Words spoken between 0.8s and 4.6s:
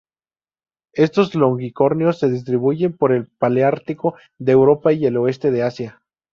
Estos longicornios se distribuyen por el paleártico de